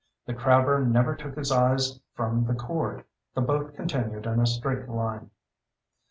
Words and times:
The 0.25 0.33
crabber 0.33 0.83
never 0.83 1.15
took 1.15 1.35
his 1.35 1.51
eyes 1.51 1.99
from 2.15 2.45
the 2.45 2.55
cord. 2.55 3.05
The 3.35 3.41
boat 3.41 3.75
continued 3.75 4.25
in 4.25 4.39
a 4.39 4.47
straight 4.47 4.89
line. 4.89 5.29